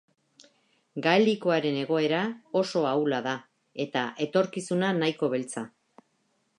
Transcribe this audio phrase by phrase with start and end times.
[1.07, 2.21] Gaelikoaren egoera
[2.63, 3.37] oso ahula da,
[3.87, 5.69] eta etorkizuna nahiko beltza.